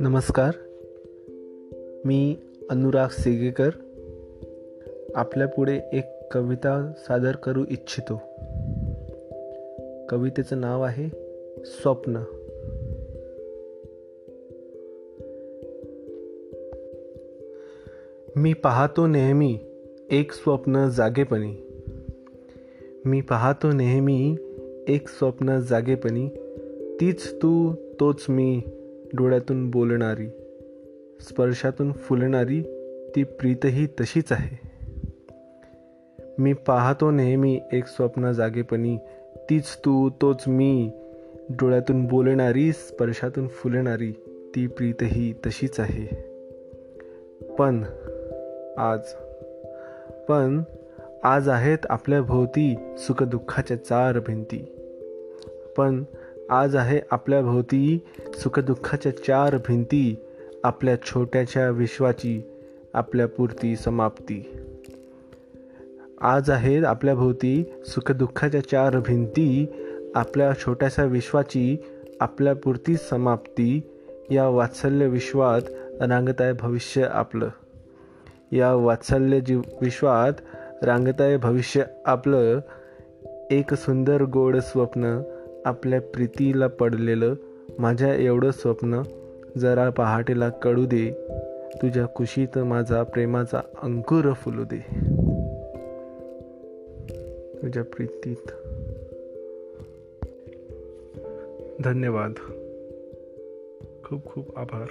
[0.00, 0.50] नमस्कार
[2.04, 2.36] मी
[2.70, 3.70] अनुराग सेगेकर.
[5.14, 8.20] आपल्यापुढे एक कविता सादर करू इच्छितो.
[10.08, 11.08] कवितेचं नाव आहे
[11.64, 12.16] स्वप्न.
[18.36, 19.58] मी पाहतो नेहमी
[20.10, 21.67] एक स्वप्न जागेपणी.
[23.04, 24.36] मी पाहतो नेहमी
[24.88, 26.28] एक स्वप्न जागेपणी.
[27.00, 28.62] तीच तू तोच मी
[29.12, 30.26] डोळ्यातून बोलणारी.
[31.20, 32.62] स्पर्शातून फुलणारी
[33.16, 34.68] ती प्रीतही तशीच आहे.
[36.38, 38.96] मी पाहतो नेहमी एक स्वप्न जागेपणी.
[39.50, 40.90] तीच तू तोच मी
[41.50, 44.12] डोळ्यातून बोलणारी स्पर्शातून फुलणारी
[44.54, 46.28] ती प्रीतही तशीच आहे.
[47.58, 47.84] पण
[48.78, 49.00] आज
[50.28, 50.62] पण
[51.24, 54.72] आज आहेत आपल्या भोवती सुखदुःखाच्या चार भिंती.
[55.76, 56.04] पण
[56.50, 57.98] आज आहे आपल्या भोवती
[58.34, 60.16] सुखदुःखाच्या चार भिंती
[60.64, 62.42] आपल्या छोट्याच्या विश्वाची
[62.94, 64.56] आपल्यापुरती समाप्ती.
[66.20, 69.66] आज आहेत आपल्या भोवती सुखदुःखाच्या चार भिंती
[70.14, 71.76] आपल्या छोट्याशा विश्वाची
[72.20, 73.80] आपल्यापुरती समाप्ती.
[74.30, 75.62] या वात्सल्य विश्वात
[76.00, 77.48] रांगत आहे भविष्य आपलं.
[78.52, 80.32] या वात्सल्य जीव विश्वात
[80.82, 82.60] रांगताय भविष्य आपलं.
[83.50, 85.22] एक सुंदर गोड स्वप्न
[85.64, 87.34] आपल्या प्रीतीला पडलेलं.
[87.78, 89.02] माझ्या एवढं स्वप्न
[89.58, 91.12] जरा पहाटेला कळू दे.
[91.82, 94.80] तुझ्या कुशीत माझा प्रेमाचा अंकुर फुलू दे.
[97.62, 98.50] तुझ्या प्रीतीत.
[101.84, 102.32] धन्यवाद.
[104.04, 104.86] खूप खूप आभार.